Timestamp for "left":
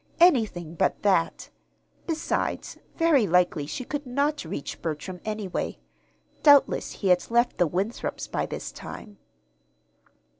7.29-7.59